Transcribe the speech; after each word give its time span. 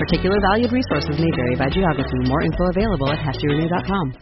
Particular 0.00 0.40
valued 0.40 0.72
resources 0.72 1.20
may 1.20 1.28
vary 1.36 1.56
by 1.56 1.68
geography. 1.68 2.08
More 2.24 2.40
info 2.40 2.70
available 2.70 3.12
at 3.12 3.18
heftyrenew.com. 3.18 4.14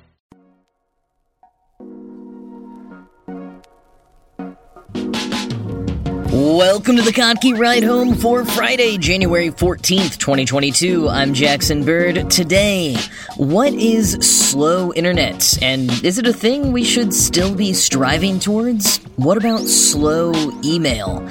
Welcome 6.32 6.96
to 6.96 7.02
the 7.02 7.12
Kottke 7.12 7.56
Ride 7.56 7.84
Home 7.84 8.14
for 8.14 8.44
Friday, 8.44 8.98
January 8.98 9.50
14th, 9.50 10.18
2022. 10.18 11.08
I'm 11.08 11.32
Jackson 11.32 11.84
Bird. 11.84 12.28
Today, 12.28 12.96
what 13.36 13.72
is 13.72 14.12
slow 14.14 14.92
internet? 14.94 15.62
And 15.62 15.90
is 16.04 16.18
it 16.18 16.26
a 16.26 16.32
thing 16.32 16.72
we 16.72 16.82
should 16.82 17.14
still 17.14 17.54
be 17.54 17.72
striving 17.72 18.40
towards? 18.40 18.98
What 19.14 19.36
about 19.36 19.60
slow 19.60 20.32
email? 20.64 21.28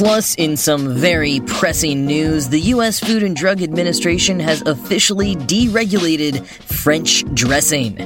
Plus, 0.00 0.34
in 0.36 0.56
some 0.56 0.94
very 0.94 1.40
pressing 1.40 2.06
news, 2.06 2.48
the 2.48 2.60
U.S. 2.72 2.98
Food 2.98 3.22
and 3.22 3.36
Drug 3.36 3.60
Administration 3.60 4.40
has 4.40 4.62
officially 4.62 5.36
deregulated 5.36 6.46
French 6.46 7.22
dressing. 7.34 8.00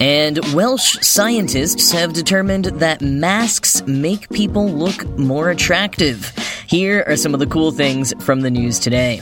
And 0.00 0.38
Welsh 0.54 0.96
scientists 1.00 1.90
have 1.90 2.12
determined 2.12 2.66
that 2.66 3.02
masks 3.02 3.84
make 3.88 4.30
people 4.30 4.70
look 4.70 5.04
more 5.18 5.50
attractive. 5.50 6.32
Here 6.68 7.02
are 7.08 7.16
some 7.16 7.34
of 7.34 7.40
the 7.40 7.48
cool 7.48 7.72
things 7.72 8.14
from 8.22 8.42
the 8.42 8.50
news 8.52 8.78
today. 8.78 9.20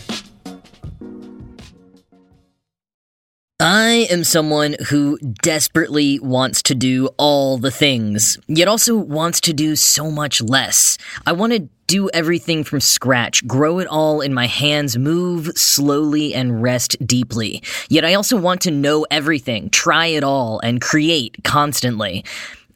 I 3.60 4.06
am 4.08 4.22
someone 4.22 4.76
who 4.88 5.18
desperately 5.18 6.20
wants 6.20 6.62
to 6.62 6.76
do 6.76 7.08
all 7.16 7.58
the 7.58 7.72
things, 7.72 8.38
yet 8.46 8.68
also 8.68 8.94
wants 8.94 9.40
to 9.40 9.52
do 9.52 9.74
so 9.74 10.12
much 10.12 10.40
less. 10.40 10.96
I 11.26 11.32
want 11.32 11.52
to 11.54 11.68
do 11.88 12.08
everything 12.10 12.62
from 12.62 12.78
scratch, 12.78 13.44
grow 13.48 13.80
it 13.80 13.88
all 13.88 14.20
in 14.20 14.32
my 14.32 14.46
hands, 14.46 14.96
move 14.96 15.50
slowly 15.56 16.34
and 16.34 16.62
rest 16.62 17.04
deeply. 17.04 17.60
Yet 17.88 18.04
I 18.04 18.14
also 18.14 18.36
want 18.36 18.60
to 18.60 18.70
know 18.70 19.04
everything, 19.10 19.70
try 19.70 20.06
it 20.06 20.22
all, 20.22 20.60
and 20.60 20.80
create 20.80 21.38
constantly. 21.42 22.24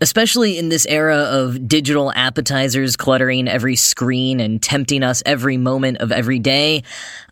Especially 0.01 0.59
in 0.59 0.69
this 0.69 0.85
era 0.87 1.17
of 1.17 1.69
digital 1.69 2.11
appetizers 2.17 2.97
cluttering 2.97 3.47
every 3.47 3.77
screen 3.77 4.41
and 4.41 4.61
tempting 4.61 5.05
us 5.05 5.23
every 5.25 5.57
moment 5.57 5.99
of 5.99 6.11
every 6.11 6.41
day, 6.41 6.83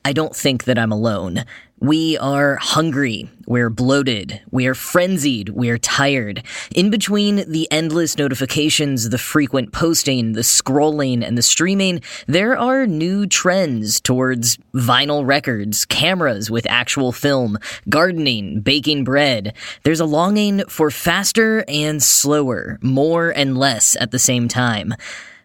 I 0.05 0.13
don't 0.13 0.37
think 0.37 0.65
that 0.65 0.79
I'm 0.79 0.93
alone. 0.93 1.45
We 1.83 2.19
are 2.19 2.57
hungry. 2.57 3.31
We're 3.47 3.71
bloated. 3.71 4.43
We 4.51 4.67
are 4.67 4.75
frenzied. 4.75 5.49
We 5.49 5.71
are 5.71 5.79
tired. 5.79 6.45
In 6.75 6.91
between 6.91 7.51
the 7.51 7.67
endless 7.71 8.19
notifications, 8.19 9.09
the 9.09 9.17
frequent 9.17 9.73
posting, 9.73 10.35
the 10.35 10.43
scrolling, 10.43 11.27
and 11.27 11.39
the 11.39 11.43
streaming, 11.43 12.03
there 12.27 12.55
are 12.59 12.87
new 12.87 13.27
trends 13.27 13.99
towards 13.99 14.59
vinyl 14.75 15.27
records, 15.27 15.87
cameras 15.87 16.51
with 16.51 16.67
actual 16.69 17.13
film, 17.13 17.59
gardening, 17.89 18.61
baking 18.61 19.03
bread. 19.03 19.55
There's 19.83 20.01
a 20.01 20.05
longing 20.05 20.63
for 20.69 20.91
faster 20.91 21.65
and 21.67 22.03
slower, 22.03 22.79
more 22.83 23.31
and 23.31 23.57
less 23.57 23.97
at 23.99 24.11
the 24.11 24.19
same 24.19 24.49
time. 24.49 24.93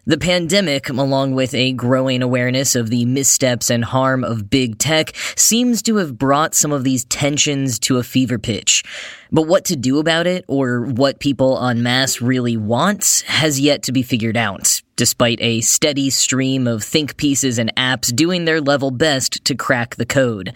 The 0.08 0.18
pandemic, 0.18 0.88
along 0.88 1.34
with 1.34 1.52
a 1.52 1.72
growing 1.72 2.22
awareness 2.22 2.76
of 2.76 2.90
the 2.90 3.04
missteps 3.04 3.70
and 3.70 3.84
harm 3.84 4.22
of 4.22 4.48
big 4.48 4.78
tech, 4.78 5.16
seems 5.34 5.82
to 5.82 5.96
have 5.96 6.16
brought 6.16 6.54
some 6.54 6.70
of 6.70 6.84
these 6.84 7.04
tensions 7.06 7.80
to 7.80 7.98
a 7.98 8.04
fever 8.04 8.38
pitch. 8.38 8.84
But 9.32 9.48
what 9.48 9.64
to 9.64 9.74
do 9.74 9.98
about 9.98 10.28
it, 10.28 10.44
or 10.46 10.82
what 10.82 11.18
people 11.18 11.60
en 11.60 11.82
masse 11.82 12.20
really 12.20 12.56
want, 12.56 13.24
has 13.26 13.58
yet 13.58 13.82
to 13.82 13.90
be 13.90 14.04
figured 14.04 14.36
out, 14.36 14.80
despite 14.96 15.40
a 15.40 15.60
steady 15.60 16.10
stream 16.10 16.66
of 16.66 16.82
think 16.82 17.16
pieces 17.16 17.58
and 17.58 17.74
apps 17.76 18.14
doing 18.14 18.44
their 18.44 18.60
level 18.60 18.90
best 18.90 19.44
to 19.44 19.54
crack 19.54 19.96
the 19.96 20.06
code. 20.06 20.52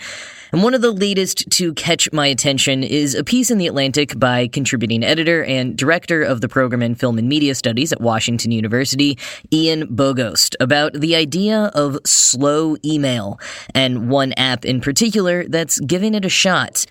And 0.52 0.64
one 0.64 0.74
of 0.74 0.82
the 0.82 0.90
latest 0.90 1.48
to 1.50 1.72
catch 1.74 2.12
my 2.12 2.26
attention 2.26 2.82
is 2.82 3.14
a 3.14 3.22
piece 3.22 3.50
in 3.50 3.58
The 3.58 3.68
Atlantic 3.68 4.18
by 4.18 4.48
contributing 4.48 5.04
editor 5.04 5.44
and 5.44 5.76
director 5.76 6.22
of 6.22 6.40
the 6.40 6.48
program 6.48 6.82
in 6.82 6.96
film 6.96 7.18
and 7.18 7.28
media 7.28 7.54
studies 7.54 7.92
at 7.92 8.00
Washington 8.00 8.50
University, 8.50 9.16
Ian 9.52 9.86
Bogost, 9.86 10.56
about 10.58 10.94
the 10.94 11.14
idea 11.14 11.70
of 11.74 11.98
slow 12.04 12.76
email 12.84 13.38
and 13.74 14.10
one 14.10 14.32
app 14.32 14.64
in 14.64 14.80
particular 14.80 15.46
that's 15.46 15.78
giving 15.80 16.14
it 16.14 16.24
a 16.24 16.28
shot. 16.28 16.84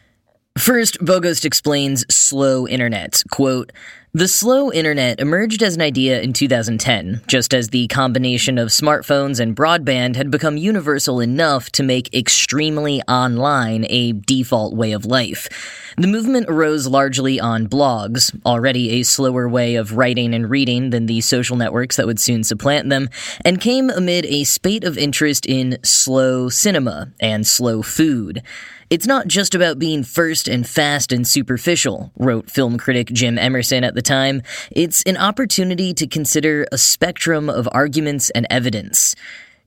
First, 0.58 1.00
Bogost 1.00 1.46
explains 1.46 2.06
slow 2.14 2.68
internet. 2.68 3.24
Quote, 3.32 3.72
the 4.12 4.28
slow 4.28 4.72
internet 4.72 5.20
emerged 5.20 5.62
as 5.62 5.76
an 5.76 5.84
idea 5.84 6.20
in 6.20 6.34
2010, 6.34 7.22
just 7.28 7.54
as 7.54 7.70
the 7.70 7.88
combination 7.90 8.58
of 8.58 8.70
smartphones 8.70 9.40
and 9.40 9.56
broadband 9.56 10.16
had 10.16 10.32
become 10.32 10.58
universal 10.58 11.20
enough 11.20 11.72
to 11.72 11.84
make 11.84 12.12
extremely 12.12 13.04
online 13.04 13.86
a 13.88 14.14
default 14.14 14.76
way 14.76 14.94
of 14.94 15.06
life. 15.06 15.48
The 15.96 16.08
movement 16.08 16.48
arose 16.50 16.88
largely 16.88 17.40
on 17.40 17.68
blogs, 17.68 18.36
already 18.48 19.00
a 19.00 19.04
slower 19.04 19.48
way 19.48 19.76
of 19.76 19.96
writing 19.96 20.34
and 20.34 20.50
reading 20.50 20.90
than 20.90 21.06
the 21.06 21.22
social 21.22 21.56
networks 21.56 21.98
that 21.98 22.08
would 22.08 22.20
soon 22.20 22.44
supplant 22.44 22.90
them, 22.90 23.10
and 23.46 23.62
came 23.62 23.92
amid 23.92 24.26
a 24.26 24.44
spate 24.44 24.84
of 24.84 24.98
interest 24.98 25.46
in 25.46 25.78
slow 25.84 26.50
cinema 26.50 27.12
and 27.20 27.46
slow 27.46 27.84
food. 27.84 28.42
It's 28.90 29.06
not 29.06 29.28
just 29.28 29.54
about 29.54 29.78
being 29.78 30.04
first 30.04 30.48
and 30.48 30.68
fast 30.68 31.12
and 31.12 31.28
superficial, 31.28 32.12
wrote 32.18 32.50
film 32.50 32.80
critic 32.80 33.08
Jim 33.14 33.38
Emerson 33.38 33.84
at 33.84 33.94
the 33.94 34.02
time. 34.02 34.42
It's 34.72 35.04
an 35.04 35.16
opportunity 35.16 35.94
to 35.94 36.08
consider 36.08 36.66
a 36.72 36.78
spectrum 36.80 37.52
of 37.52 37.70
arguments 37.72 38.32
and 38.32 38.48
evidence. 38.50 39.16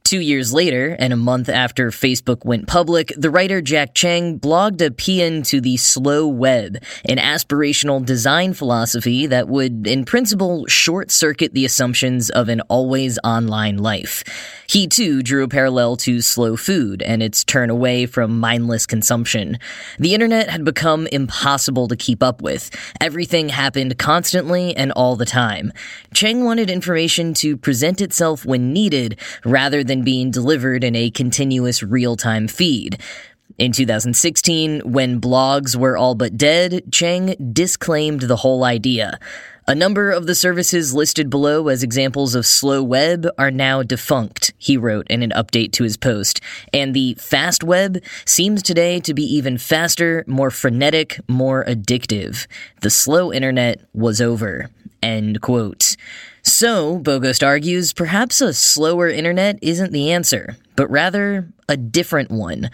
Two 0.04 0.20
years 0.20 0.52
later, 0.52 0.96
and 0.98 1.12
a 1.12 1.16
month 1.16 1.48
after 1.48 1.90
Facebook 1.90 2.44
went 2.44 2.66
public, 2.66 3.12
the 3.16 3.30
writer 3.30 3.60
Jack 3.62 3.94
Cheng 3.94 4.38
blogged 4.38 4.84
a 4.84 4.90
paean 4.90 5.42
to 5.44 5.60
the 5.60 5.76
slow 5.76 6.26
web, 6.26 6.76
an 7.04 7.18
aspirational 7.18 8.04
design 8.04 8.52
philosophy 8.52 9.26
that 9.26 9.48
would, 9.48 9.86
in 9.86 10.04
principle, 10.04 10.66
short 10.66 11.10
circuit 11.10 11.54
the 11.54 11.64
assumptions 11.64 12.30
of 12.30 12.48
an 12.48 12.60
always 12.62 13.18
online 13.22 13.78
life. 13.78 14.24
He 14.66 14.86
too 14.86 15.22
drew 15.22 15.44
a 15.44 15.48
parallel 15.48 15.96
to 15.98 16.22
slow 16.22 16.56
food 16.56 17.02
and 17.02 17.22
its 17.22 17.44
turn 17.44 17.68
away 17.68 18.06
from 18.06 18.40
mindless 18.40 18.86
consumption. 18.86 19.58
The 19.98 20.14
internet 20.14 20.48
had 20.48 20.64
become 20.64 21.06
impossible 21.08 21.88
to 21.88 21.96
keep 21.96 22.22
up 22.22 22.40
with. 22.40 22.70
Everything 23.00 23.50
happened 23.50 23.98
constantly 23.98 24.74
and 24.74 24.90
all 24.92 25.14
the 25.16 25.26
time. 25.26 25.72
Cheng 26.14 26.44
wanted 26.44 26.70
information 26.70 27.34
to 27.34 27.56
present 27.58 28.00
itself 28.00 28.46
when 28.46 28.72
needed 28.72 29.18
rather 29.44 29.84
than 29.84 29.91
being 30.00 30.30
delivered 30.30 30.82
in 30.82 30.96
a 30.96 31.10
continuous 31.10 31.82
real 31.82 32.16
time 32.16 32.48
feed. 32.48 32.98
In 33.58 33.72
2016, 33.72 34.80
when 34.80 35.20
blogs 35.20 35.76
were 35.76 35.98
all 35.98 36.14
but 36.14 36.38
dead, 36.38 36.90
Cheng 36.90 37.36
disclaimed 37.52 38.22
the 38.22 38.36
whole 38.36 38.64
idea. 38.64 39.18
A 39.68 39.74
number 39.76 40.10
of 40.10 40.26
the 40.26 40.34
services 40.34 40.92
listed 40.92 41.30
below 41.30 41.68
as 41.68 41.84
examples 41.84 42.34
of 42.34 42.44
slow 42.44 42.82
web 42.82 43.28
are 43.38 43.52
now 43.52 43.84
defunct, 43.84 44.52
he 44.58 44.76
wrote 44.76 45.06
in 45.08 45.22
an 45.22 45.30
update 45.30 45.70
to 45.72 45.84
his 45.84 45.96
post. 45.96 46.40
And 46.72 46.94
the 46.94 47.14
fast 47.14 47.62
web 47.62 48.02
seems 48.24 48.60
today 48.60 48.98
to 49.00 49.14
be 49.14 49.22
even 49.22 49.58
faster, 49.58 50.24
more 50.26 50.50
frenetic, 50.50 51.20
more 51.28 51.64
addictive. 51.64 52.48
The 52.80 52.90
slow 52.90 53.32
internet 53.32 53.80
was 53.94 54.20
over. 54.20 54.68
End 55.00 55.40
quote. 55.40 55.96
So, 56.44 56.98
Bogost 56.98 57.46
argues, 57.46 57.92
perhaps 57.92 58.40
a 58.40 58.52
slower 58.52 59.08
internet 59.08 59.60
isn't 59.62 59.92
the 59.92 60.10
answer, 60.10 60.56
but 60.74 60.90
rather 60.90 61.48
a 61.68 61.76
different 61.76 62.32
one. 62.32 62.68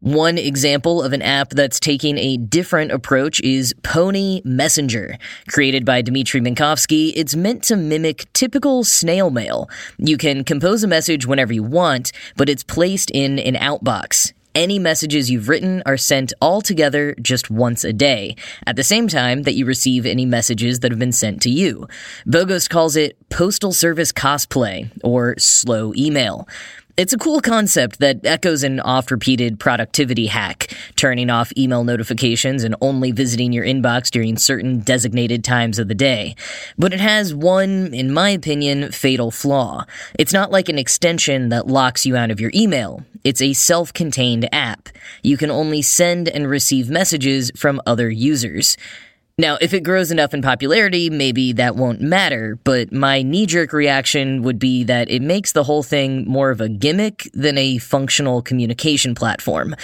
One 0.00 0.36
example 0.36 1.02
of 1.02 1.14
an 1.14 1.22
app 1.22 1.48
that's 1.50 1.80
taking 1.80 2.18
a 2.18 2.36
different 2.36 2.92
approach 2.92 3.40
is 3.40 3.74
Pony 3.82 4.42
Messenger. 4.44 5.16
Created 5.48 5.86
by 5.86 6.02
Dmitry 6.02 6.40
Minkovsky, 6.40 7.12
it's 7.16 7.34
meant 7.34 7.64
to 7.64 7.76
mimic 7.76 8.32
typical 8.34 8.84
snail 8.84 9.30
mail. 9.30 9.70
You 9.96 10.18
can 10.18 10.44
compose 10.44 10.84
a 10.84 10.88
message 10.88 11.26
whenever 11.26 11.52
you 11.52 11.62
want, 11.62 12.12
but 12.36 12.48
it's 12.48 12.62
placed 12.62 13.10
in 13.10 13.38
an 13.38 13.54
outbox. 13.54 14.32
Any 14.58 14.80
messages 14.80 15.30
you've 15.30 15.48
written 15.48 15.84
are 15.86 15.96
sent 15.96 16.32
all 16.40 16.60
together 16.60 17.14
just 17.22 17.48
once 17.48 17.84
a 17.84 17.92
day, 17.92 18.34
at 18.66 18.74
the 18.74 18.82
same 18.82 19.06
time 19.06 19.44
that 19.44 19.54
you 19.54 19.64
receive 19.64 20.04
any 20.04 20.26
messages 20.26 20.80
that 20.80 20.90
have 20.90 20.98
been 20.98 21.12
sent 21.12 21.40
to 21.42 21.48
you. 21.48 21.86
Bogost 22.26 22.68
calls 22.68 22.96
it 22.96 23.16
Postal 23.28 23.72
Service 23.72 24.10
Cosplay, 24.10 24.90
or 25.04 25.36
slow 25.38 25.94
email. 25.94 26.48
It's 26.98 27.12
a 27.12 27.16
cool 27.16 27.40
concept 27.40 28.00
that 28.00 28.26
echoes 28.26 28.64
an 28.64 28.80
oft 28.80 29.12
repeated 29.12 29.60
productivity 29.60 30.26
hack, 30.26 30.76
turning 30.96 31.30
off 31.30 31.52
email 31.56 31.84
notifications 31.84 32.64
and 32.64 32.74
only 32.80 33.12
visiting 33.12 33.52
your 33.52 33.64
inbox 33.64 34.10
during 34.10 34.36
certain 34.36 34.80
designated 34.80 35.44
times 35.44 35.78
of 35.78 35.86
the 35.86 35.94
day. 35.94 36.34
But 36.76 36.92
it 36.92 36.98
has 36.98 37.32
one, 37.32 37.94
in 37.94 38.12
my 38.12 38.30
opinion, 38.30 38.90
fatal 38.90 39.30
flaw. 39.30 39.84
It's 40.18 40.32
not 40.32 40.50
like 40.50 40.68
an 40.68 40.76
extension 40.76 41.50
that 41.50 41.68
locks 41.68 42.04
you 42.04 42.16
out 42.16 42.32
of 42.32 42.40
your 42.40 42.50
email. 42.52 43.04
It's 43.22 43.40
a 43.40 43.52
self 43.52 43.92
contained 43.92 44.52
app. 44.52 44.88
You 45.22 45.36
can 45.36 45.52
only 45.52 45.82
send 45.82 46.28
and 46.28 46.50
receive 46.50 46.90
messages 46.90 47.52
from 47.54 47.80
other 47.86 48.10
users. 48.10 48.76
Now, 49.40 49.56
if 49.60 49.72
it 49.72 49.84
grows 49.84 50.10
enough 50.10 50.34
in 50.34 50.42
popularity, 50.42 51.10
maybe 51.10 51.52
that 51.52 51.76
won't 51.76 52.00
matter, 52.00 52.58
but 52.64 52.90
my 52.90 53.22
knee 53.22 53.46
jerk 53.46 53.72
reaction 53.72 54.42
would 54.42 54.58
be 54.58 54.82
that 54.82 55.08
it 55.08 55.22
makes 55.22 55.52
the 55.52 55.62
whole 55.62 55.84
thing 55.84 56.24
more 56.28 56.50
of 56.50 56.60
a 56.60 56.68
gimmick 56.68 57.30
than 57.34 57.56
a 57.56 57.78
functional 57.78 58.42
communication 58.42 59.14
platform. 59.14 59.76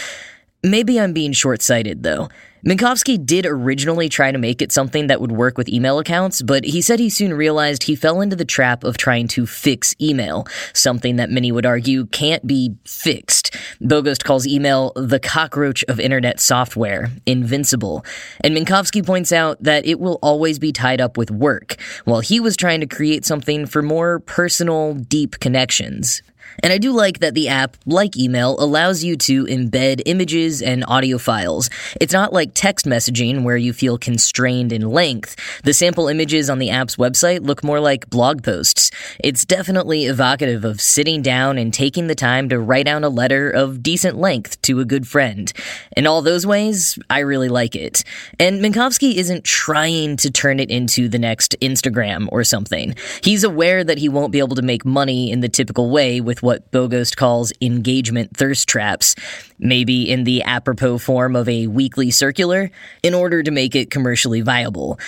Maybe 0.65 0.99
I'm 0.99 1.13
being 1.13 1.33
short 1.33 1.61
sighted, 1.61 2.03
though. 2.03 2.31
Minkovsky 2.67 3.19
did 3.23 3.45
originally 3.45 4.09
try 4.09 4.33
to 4.33 4.39
make 4.39 4.63
it 4.63 4.73
something 4.73 5.09
that 5.09 5.21
would 5.21 5.31
work 5.31 5.59
with 5.59 5.69
email 5.69 5.99
accounts, 5.99 6.41
but 6.41 6.65
he 6.65 6.81
said 6.81 6.99
he 6.99 7.11
soon 7.11 7.35
realized 7.35 7.83
he 7.83 7.95
fell 7.95 8.23
into 8.23 8.35
the 8.35 8.47
trap 8.47 8.83
of 8.83 8.97
trying 8.97 9.29
to 9.29 9.45
fix 9.45 9.95
email, 10.01 10.47
something 10.73 11.17
that 11.17 11.29
many 11.29 11.53
would 11.53 11.67
argue 11.67 12.07
can't 12.07 12.47
be 12.47 12.75
fixed. 12.87 13.55
Bogost 13.83 14.25
calls 14.25 14.47
email 14.47 14.95
the 14.97 15.21
cockroach 15.21 15.85
of 15.85 16.01
internet 16.01 16.41
software, 16.41 17.11
invincible. 17.27 18.03
And 18.41 18.57
Minkovsky 18.57 19.05
points 19.05 19.33
out 19.33 19.63
that 19.63 19.85
it 19.85 20.01
will 20.01 20.19
always 20.23 20.59
be 20.59 20.73
tied 20.73 21.03
up 21.03 21.19
with 21.19 21.31
work, 21.31 21.77
while 22.07 22.21
he 22.21 22.41
was 22.41 22.57
trying 22.57 22.81
to 22.81 22.87
create 22.87 23.27
something 23.27 23.67
for 23.67 23.83
more 23.83 24.21
personal, 24.21 24.95
deep 24.95 25.39
connections. 25.41 26.23
And 26.63 26.73
I 26.73 26.79
do 26.79 26.93
like 26.93 27.19
that 27.19 27.35
the 27.35 27.49
app, 27.49 27.77
like 27.87 28.17
email, 28.17 28.59
allows 28.59 29.03
you 29.03 29.17
to 29.17 29.45
embed 29.45 30.03
images 30.07 30.63
and 30.63 30.85
audio 30.89 31.19
files. 31.19 31.69
It's 32.01 32.13
not 32.13 32.33
like 32.33 32.53
text 32.55 32.87
messaging 32.87 33.43
where 33.43 33.57
you 33.57 33.73
feel 33.73 33.99
constrained 33.99 34.73
in 34.73 34.91
length. 34.91 35.37
The 35.65 35.75
sample 35.75 36.09
images 36.09 36.49
on 36.49 36.59
the 36.59 36.71
app's 36.71 36.97
website 36.97 37.45
look 37.47 37.65
more 37.65 37.81
like 37.81 38.09
blog 38.09 38.43
posts. 38.43 38.91
It's 39.19 39.45
definitely 39.45 40.07
evocative 40.07 40.65
of 40.65 40.81
sitting 40.81 41.23
down 41.23 41.59
and 41.59 41.73
taking 41.73 42.07
the 42.07 42.15
time 42.15 42.49
to 42.49 42.59
write 42.59 42.87
down 42.87 43.05
a 43.05 43.09
letter 43.09 43.51
of 43.51 43.83
decent 43.83 44.17
length 44.17 44.61
to 44.63 44.81
a 44.81 44.85
good 44.85 45.07
friend. 45.07 45.53
In 45.97 46.07
all 46.07 46.23
those 46.23 46.47
ways, 46.47 46.99
I 47.11 47.21
really 47.21 47.49
like 47.49 47.75
it. 47.75 48.05
And 48.39 48.61
Minkovsky 48.61 49.15
isn't 49.15 49.45
trying 49.45 50.17
to 50.19 50.31
turn 50.31 50.61
it 50.61 50.71
into 50.71 51.09
the 51.09 51.19
next 51.19 51.57
Instagram 51.61 52.29
or 52.31 52.45
something. 52.45 52.95
He's 53.23 53.45
aware 53.45 53.85
that 53.85 53.99
he 53.99 54.09
won't 54.09 54.33
be 54.33 54.39
able 54.39 54.57
to 54.57 54.63
make 54.63 54.85
money 54.85 55.31
in 55.31 55.41
the 55.41 55.49
typical 55.49 55.91
way 55.91 56.21
with 56.21 56.34
what 56.43 56.71
Bogost 56.71 57.17
calls 57.17 57.53
engagement 57.61 58.37
thirst 58.37 58.69
traps, 58.69 59.15
maybe 59.59 60.11
in 60.11 60.25
the 60.25 60.43
apropos 60.43 60.99
form 60.99 61.37
of 61.37 61.49
a 61.49 61.67
weekly 61.67 62.11
circular, 62.11 62.71
in 63.03 63.15
order 63.15 63.43
to 63.43 63.51
make 63.51 63.75
it 63.75 63.91
commercially 63.91 64.41
viable. 64.41 64.99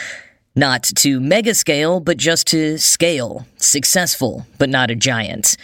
Not 0.55 0.85
to 0.97 1.21
mega 1.21 1.55
scale, 1.55 2.01
but 2.01 2.17
just 2.17 2.47
to 2.49 2.79
scale, 2.79 3.47
successful, 3.57 4.47
but 4.59 4.71
not 4.71 4.91
a 4.91 4.95
giant. 4.95 5.57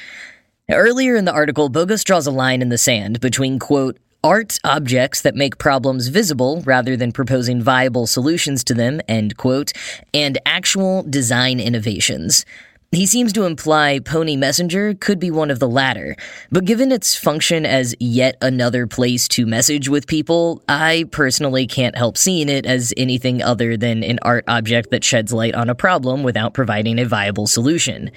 Earlier 0.71 1.17
in 1.17 1.25
the 1.25 1.33
article, 1.33 1.71
Bogost 1.71 2.05
draws 2.05 2.27
a 2.27 2.31
line 2.31 2.63
in 2.63 2.69
the 2.69 2.79
sand 2.79 3.21
between, 3.21 3.59
quote, 3.59 3.99
art 4.25 4.59
objects 4.63 5.23
that 5.23 5.35
make 5.35 5.59
problems 5.59 6.09
visible 6.09 6.63
rather 6.65 6.97
than 6.97 7.11
proposing 7.11 7.61
viable 7.61 8.07
solutions 8.07 8.63
to 8.65 8.75
them, 8.75 9.01
end 9.09 9.37
quote, 9.37 9.73
and 10.15 10.39
actual 10.47 11.03
design 11.03 11.59
innovations. 11.59 12.47
He 12.95 13.07
seems 13.07 13.33
to 13.33 13.45
imply 13.45 14.01
Pony 14.01 14.37
Messenger 14.37 14.93
could 14.93 15.19
be 15.19 15.31
one 15.31 15.51
of 15.51 15.59
the 15.59 15.69
latter, 15.69 16.15
but 16.51 16.67
given 16.67 16.93
its 16.93 17.17
function 17.17 17.65
as 17.65 17.95
yet 17.99 18.37
another 18.43 18.87
place 18.87 19.27
to 19.29 19.47
message 19.47 19.89
with 19.89 20.07
people, 20.07 20.63
I 20.69 21.07
personally 21.11 21.67
can't 21.67 21.97
help 21.97 22.19
seeing 22.19 22.51
it 22.51 22.67
as 22.67 22.93
anything 22.99 23.43
other 23.43 23.79
than 23.79 24.05
an 24.05 24.19
art 24.21 24.45
object 24.47 24.91
that 24.91 25.05
sheds 25.05 25.33
light 25.33 25.55
on 25.55 25.71
a 25.71 25.75
problem 25.75 26.23
without 26.23 26.53
providing 26.53 26.99
a 26.99 27.07
viable 27.07 27.47
solution. 27.47 28.11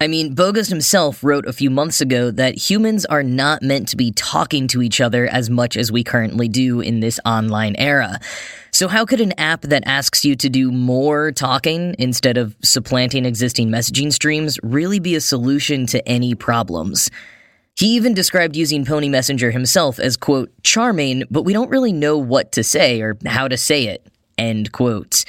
I 0.00 0.06
mean, 0.06 0.34
Bogost 0.34 0.68
himself 0.68 1.22
wrote 1.22 1.46
a 1.46 1.52
few 1.52 1.70
months 1.70 2.00
ago 2.00 2.30
that 2.30 2.70
humans 2.70 3.04
are 3.06 3.22
not 3.22 3.62
meant 3.62 3.88
to 3.88 3.96
be 3.96 4.12
talking 4.12 4.68
to 4.68 4.82
each 4.82 5.00
other 5.00 5.26
as 5.26 5.48
much 5.50 5.76
as 5.76 5.90
we 5.90 6.04
currently 6.04 6.48
do 6.48 6.80
in 6.80 7.00
this 7.00 7.20
online 7.24 7.74
era. 7.76 8.20
So, 8.70 8.88
how 8.88 9.04
could 9.04 9.20
an 9.20 9.32
app 9.38 9.62
that 9.62 9.84
asks 9.86 10.24
you 10.24 10.34
to 10.36 10.48
do 10.48 10.72
more 10.72 11.30
talking 11.30 11.94
instead 11.98 12.36
of 12.36 12.56
supplanting 12.62 13.24
existing 13.24 13.68
messaging 13.68 14.12
streams 14.12 14.58
really 14.62 14.98
be 14.98 15.14
a 15.14 15.20
solution 15.20 15.86
to 15.86 16.06
any 16.08 16.34
problems? 16.34 17.10
He 17.76 17.94
even 17.96 18.14
described 18.14 18.56
using 18.56 18.84
Pony 18.84 19.08
Messenger 19.08 19.50
himself 19.50 19.98
as, 19.98 20.16
quote, 20.16 20.50
charming, 20.62 21.24
but 21.30 21.42
we 21.42 21.52
don't 21.52 21.70
really 21.70 21.92
know 21.92 22.18
what 22.18 22.52
to 22.52 22.62
say 22.62 23.00
or 23.00 23.16
how 23.26 23.48
to 23.48 23.56
say 23.56 23.86
it. 23.86 24.06
End 24.36 24.72
quote. 24.72 25.24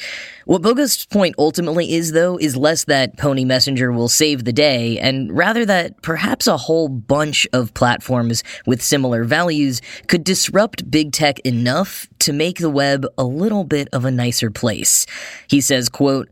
What 0.46 0.62
Bogost's 0.62 1.06
point 1.06 1.36
ultimately 1.38 1.94
is, 1.94 2.12
though, 2.12 2.38
is 2.38 2.56
less 2.56 2.86
that 2.86 3.18
Pony 3.18 3.46
Messenger 3.46 3.92
will 3.92 4.10
save 4.10 4.44
the 4.44 4.54
day, 4.54 5.00
and 5.00 5.36
rather 5.36 5.66
that 5.66 6.02
perhaps 6.02 6.48
a 6.48 6.58
whole 6.58 6.88
bunch 6.90 7.48
of 7.54 7.74
platforms 7.74 8.44
with 8.66 8.82
similar 8.82 9.24
values 9.24 9.82
could 10.08 10.24
disrupt 10.24 10.90
big 10.90 11.12
tech 11.12 11.40
enough 11.40 12.08
to 12.20 12.34
make 12.34 12.60
the 12.60 12.70
web 12.70 13.06
a 13.18 13.24
little 13.24 13.64
bit 13.64 13.88
of 13.94 14.06
a 14.06 14.12
nicer 14.12 14.50
place. 14.50 15.06
He 15.48 15.62
says, 15.62 15.90
quote, 15.90 16.30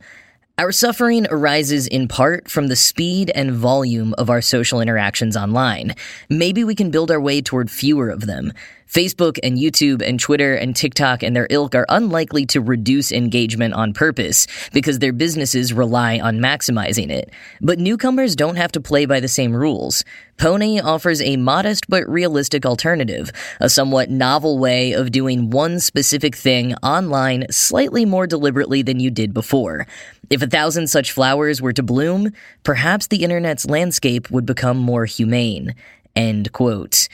our 0.59 0.71
suffering 0.71 1.25
arises 1.31 1.87
in 1.87 2.07
part 2.07 2.47
from 2.47 2.67
the 2.67 2.75
speed 2.75 3.31
and 3.33 3.51
volume 3.51 4.13
of 4.19 4.29
our 4.29 4.39
social 4.39 4.81
interactions 4.81 5.35
online. 5.35 5.95
Maybe 6.29 6.63
we 6.63 6.75
can 6.75 6.91
build 6.91 7.09
our 7.09 7.19
way 7.19 7.41
toward 7.41 7.71
fewer 7.71 8.09
of 8.09 8.27
them. 8.27 8.53
Facebook 8.93 9.39
and 9.41 9.57
YouTube 9.57 10.07
and 10.07 10.19
Twitter 10.19 10.53
and 10.53 10.75
TikTok 10.75 11.23
and 11.23 11.35
their 11.35 11.47
ilk 11.49 11.73
are 11.73 11.87
unlikely 11.89 12.45
to 12.45 12.61
reduce 12.61 13.11
engagement 13.11 13.73
on 13.73 13.91
purpose 13.91 14.45
because 14.71 14.99
their 14.99 15.11
businesses 15.11 15.73
rely 15.73 16.19
on 16.19 16.37
maximizing 16.37 17.09
it. 17.09 17.31
But 17.59 17.79
newcomers 17.79 18.35
don't 18.35 18.55
have 18.57 18.71
to 18.73 18.79
play 18.79 19.07
by 19.07 19.19
the 19.19 19.27
same 19.27 19.55
rules. 19.55 20.05
Pony 20.37 20.79
offers 20.79 21.23
a 21.23 21.37
modest 21.37 21.89
but 21.89 22.07
realistic 22.07 22.67
alternative, 22.67 23.31
a 23.59 23.67
somewhat 23.67 24.11
novel 24.11 24.59
way 24.59 24.91
of 24.91 25.11
doing 25.11 25.49
one 25.49 25.79
specific 25.79 26.35
thing 26.35 26.75
online 26.83 27.47
slightly 27.49 28.05
more 28.05 28.27
deliberately 28.27 28.83
than 28.83 28.99
you 28.99 29.09
did 29.09 29.33
before. 29.33 29.87
If 30.29 30.43
a 30.43 30.47
thousand 30.47 30.85
such 30.85 31.11
flowers 31.11 31.63
were 31.63 31.73
to 31.73 31.81
bloom, 31.81 32.31
perhaps 32.63 33.07
the 33.07 33.23
internet's 33.23 33.65
landscape 33.65 34.29
would 34.29 34.45
become 34.45 34.77
more 34.77 35.05
humane. 35.05 35.73
End 36.15 36.51
quote. 36.51 37.07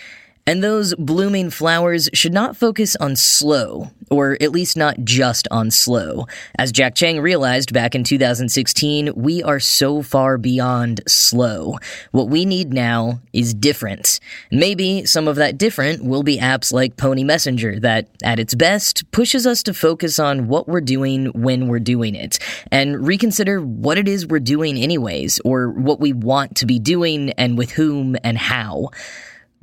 And 0.50 0.64
those 0.64 0.96
blooming 0.96 1.52
flowers 1.52 2.10
should 2.12 2.34
not 2.34 2.58
focus 2.58 2.96
on 2.96 3.16
slow, 3.16 3.92
or 4.10 4.36
at 4.42 4.52
least 4.52 4.76
not 4.76 4.98
just 5.04 5.48
on 5.52 5.70
slow. 5.70 6.26
As 6.58 6.72
Jack 6.72 6.96
Cheng 6.96 7.20
realized 7.20 7.72
back 7.72 7.94
in 7.94 8.04
2016, 8.04 9.14
we 9.16 9.44
are 9.44 9.60
so 9.60 10.02
far 10.02 10.40
beyond 10.40 11.02
slow. 11.08 11.78
What 12.14 12.30
we 12.30 12.46
need 12.46 12.74
now 12.74 13.22
is 13.32 13.54
different. 13.54 14.20
Maybe 14.50 15.06
some 15.06 15.28
of 15.28 15.36
that 15.36 15.60
different 15.60 16.04
will 16.04 16.24
be 16.24 16.40
apps 16.40 16.74
like 16.74 16.98
Pony 16.98 17.24
Messenger 17.24 17.82
that, 17.82 18.08
at 18.24 18.40
its 18.40 18.56
best, 18.56 19.12
pushes 19.12 19.46
us 19.46 19.62
to 19.62 19.74
focus 19.76 20.18
on 20.18 20.48
what 20.48 20.68
we're 20.68 20.82
doing 20.82 21.28
when 21.28 21.68
we're 21.68 21.78
doing 21.78 22.16
it, 22.16 22.40
and 22.72 23.06
reconsider 23.06 23.62
what 23.62 24.00
it 24.00 24.08
is 24.08 24.26
we're 24.26 24.40
doing 24.40 24.78
anyways, 24.78 25.40
or 25.46 25.70
what 25.70 26.00
we 26.00 26.12
want 26.12 26.56
to 26.56 26.66
be 26.66 26.80
doing 26.80 27.30
and 27.34 27.56
with 27.56 27.70
whom 27.70 28.16
and 28.24 28.40
how. 28.40 28.90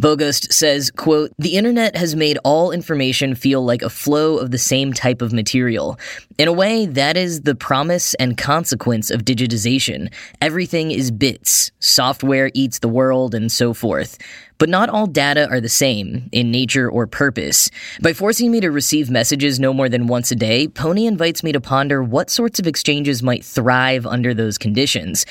Bogost 0.01 0.53
says, 0.53 0.91
quote, 0.91 1.33
The 1.39 1.57
internet 1.57 1.97
has 1.97 2.15
made 2.15 2.39
all 2.45 2.71
information 2.71 3.35
feel 3.35 3.65
like 3.65 3.81
a 3.81 3.89
flow 3.89 4.37
of 4.37 4.51
the 4.51 4.59
same 4.59 4.93
type 4.93 5.23
of 5.23 5.33
material. 5.33 5.99
In 6.37 6.49
a 6.49 6.53
way, 6.53 6.85
that 6.85 7.17
is 7.17 7.43
the 7.43 7.55
promise 7.55 8.13
and 8.15 8.37
consequence 8.37 9.11
of 9.11 9.25
digitization. 9.25 10.13
Everything 10.43 10.91
is 10.91 11.11
bits. 11.11 11.71
Software 11.79 12.51
eats 12.53 12.81
the 12.81 12.89
world 12.89 13.35
and 13.35 13.51
so 13.51 13.73
forth. 13.73 14.19
But 14.59 14.69
not 14.71 14.89
all 14.89 15.07
data 15.07 15.49
are 15.49 15.61
the 15.61 15.69
same, 15.69 16.29
in 16.33 16.51
nature 16.51 16.91
or 16.91 17.07
purpose. 17.07 17.71
By 18.01 18.15
forcing 18.15 18.51
me 18.51 18.61
to 18.61 18.71
receive 18.71 19.11
messages 19.11 19.61
no 19.61 19.75
more 19.75 19.89
than 19.89 20.07
once 20.07 20.31
a 20.31 20.37
day, 20.37 20.67
Pony 20.67 21.07
invites 21.07 21.43
me 21.43 21.53
to 21.53 21.61
ponder 21.61 22.03
what 22.03 22.31
sorts 22.31 22.59
of 22.59 22.67
exchanges 22.67 23.23
might 23.23 23.45
thrive 23.45 24.07
under 24.07 24.33
those 24.33 24.57
conditions. 24.57 25.27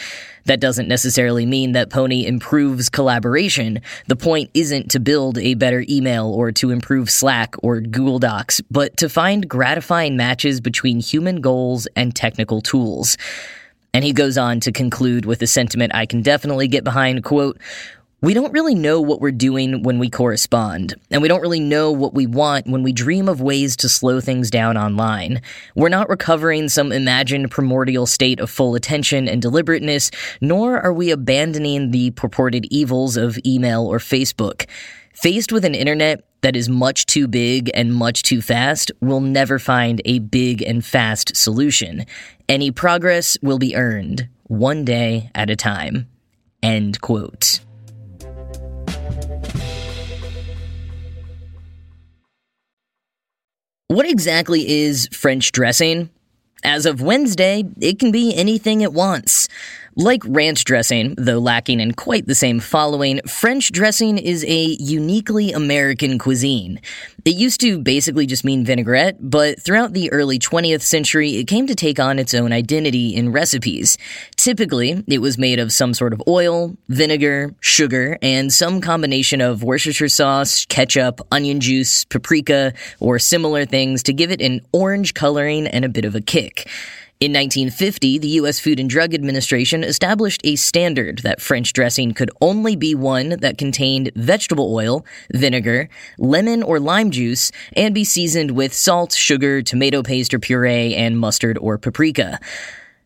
That 0.46 0.60
doesn't 0.60 0.88
necessarily 0.88 1.48
mean 1.48 1.72
that 1.72 1.90
Pony 1.90 2.28
improves 2.28 2.88
collaboration. 2.88 3.82
The 4.08 4.16
point 4.16 4.52
isn't 4.54 4.92
to 4.92 5.00
build 5.00 5.40
a 5.40 5.56
better 5.56 5.84
email 5.90 6.28
or 6.28 6.52
to 6.52 6.70
improve 6.70 7.10
Slack 7.10 7.56
or 7.64 7.82
Google 7.82 8.20
Docs, 8.20 8.62
but 8.70 8.96
to 8.98 9.10
find 9.10 9.50
gratifying 9.50 10.16
matches 10.16 10.62
between 10.62 11.00
human 11.00 11.42
goals 11.42 11.88
and 11.96 12.16
technical 12.16 12.62
tools. 12.62 13.18
And 13.92 14.04
he 14.04 14.14
goes 14.14 14.38
on 14.38 14.60
to 14.60 14.72
conclude 14.72 15.26
with 15.26 15.42
a 15.42 15.48
sentiment 15.48 15.96
I 15.96 16.06
can 16.06 16.22
definitely 16.22 16.68
get 16.68 16.84
behind, 16.84 17.24
quote, 17.24 17.58
we 18.22 18.34
don't 18.34 18.54
really 18.54 18.76
know 18.76 19.02
what 19.02 19.20
we're 19.20 19.32
doing 19.32 19.84
when 19.84 20.00
we 20.00 20.10
correspond, 20.10 20.96
and 21.12 21.22
we 21.22 21.28
don't 21.28 21.42
really 21.42 21.60
know 21.60 21.92
what 21.92 22.14
we 22.14 22.26
want 22.26 22.66
when 22.66 22.82
we 22.82 22.94
dream 22.94 23.28
of 23.28 23.42
ways 23.42 23.76
to 23.78 23.90
slow 23.90 24.22
things 24.22 24.50
down 24.50 24.78
online. 24.78 25.42
We're 25.76 25.90
not 25.90 26.10
recovering 26.10 26.70
some 26.70 26.92
imagined 26.92 27.52
primordial 27.52 28.06
state 28.06 28.40
of 28.40 28.50
full 28.50 28.74
attention 28.74 29.28
and 29.28 29.42
deliberateness, 29.42 30.12
nor 30.40 30.80
are 30.80 30.94
we 30.94 31.12
abandoning 31.12 31.92
the 31.92 32.12
purported 32.12 32.66
evils 32.72 33.18
of 33.18 33.38
email 33.46 33.86
or 33.86 34.00
Facebook. 34.00 34.66
Faced 35.14 35.52
with 35.52 35.66
an 35.66 35.76
internet 35.76 36.24
that 36.42 36.56
is 36.56 36.70
much 36.70 37.06
too 37.06 37.28
big 37.28 37.70
and 37.74 37.94
much 37.94 38.24
too 38.24 38.42
fast, 38.42 38.92
we'll 39.02 39.22
never 39.22 39.60
find 39.60 40.02
a 40.06 40.20
big 40.20 40.62
and 40.62 40.86
fast 40.86 41.36
solution. 41.36 42.06
Any 42.48 42.72
progress 42.72 43.38
will 43.42 43.60
be 43.60 43.76
earned, 43.76 44.30
one 44.44 44.86
day 44.86 45.32
at 45.36 45.50
a 45.50 45.56
time. 45.56 46.08
End 46.62 47.02
quote. 47.02 47.65
What 53.96 54.10
exactly 54.10 54.68
is 54.68 55.08
French 55.14 55.54
dressing? 55.54 56.10
As 56.66 56.86
of 56.86 57.02
Wednesday, 57.02 57.64
it 57.80 57.98
can 57.98 58.12
be 58.12 58.36
anything 58.36 58.82
it 58.82 58.92
wants. 58.92 59.48
Like 59.98 60.24
ranch 60.26 60.66
dressing, 60.66 61.16
though 61.18 61.40
lacking 61.40 61.80
in 61.80 61.94
quite 61.94 62.28
the 62.28 62.36
same 62.36 62.60
following, 62.60 63.22
French 63.26 63.72
dressing 63.72 64.18
is 64.18 64.44
a 64.44 64.76
uniquely 64.78 65.54
American 65.54 66.20
cuisine. 66.20 66.82
It 67.24 67.36
used 67.36 67.62
to 67.62 67.80
basically 67.80 68.26
just 68.26 68.44
mean 68.44 68.66
vinaigrette, 68.66 69.20
but 69.22 69.62
throughout 69.62 69.94
the 69.94 70.12
early 70.12 70.38
20th 70.38 70.82
century, 70.82 71.38
it 71.38 71.46
came 71.46 71.66
to 71.68 71.76
take 71.76 71.98
on 71.98 72.20
its 72.20 72.34
own 72.34 72.52
identity 72.52 73.16
in 73.16 73.32
recipes. 73.32 73.98
Typically, 74.36 75.02
it 75.08 75.20
was 75.20 75.38
made 75.38 75.60
of 75.60 75.72
some 75.72 75.94
sort 75.94 76.12
of 76.12 76.22
oil, 76.28 76.76
vinegar, 76.90 77.56
sugar, 77.62 78.18
and 78.22 78.52
some 78.52 78.82
combination 78.82 79.40
of 79.40 79.64
Worcestershire 79.64 80.10
sauce, 80.10 80.66
ketchup, 80.66 81.22
onion 81.32 81.62
juice, 81.62 82.04
paprika, 82.04 82.74
or 83.00 83.18
similar 83.18 83.64
things 83.64 84.04
to 84.04 84.12
give 84.12 84.30
it 84.30 84.42
an 84.42 84.60
orange 84.74 85.14
coloring 85.14 85.68
and 85.68 85.86
a 85.86 85.90
bit 85.90 86.04
of 86.04 86.16
a 86.16 86.22
kick. 86.22 86.68
In 87.22 87.32
1950, 87.32 88.20
the 88.20 88.28
U.S. 88.28 88.60
Food 88.60 88.78
and 88.78 88.90
Drug 88.90 89.14
Administration 89.14 89.86
established 89.86 90.42
a 90.44 90.58
standard 90.58 91.20
that 91.20 91.40
French 91.40 91.72
dressing 91.72 92.14
could 92.14 92.30
only 92.42 92.76
be 92.76 92.94
one 92.94 93.40
that 93.40 93.58
contained 93.58 94.12
vegetable 94.18 94.76
oil, 94.76 95.06
vinegar, 95.34 95.88
lemon 96.18 96.62
or 96.62 96.78
lime 96.78 97.12
juice, 97.12 97.54
and 97.74 97.96
be 97.96 98.04
seasoned 98.04 98.52
with 98.52 98.74
salt, 98.74 99.14
sugar, 99.14 99.62
tomato 99.62 100.04
paste 100.04 100.34
or 100.34 100.40
puree, 100.40 100.94
and 100.94 101.18
mustard 101.18 101.58
or 101.60 101.78
paprika. 101.78 102.38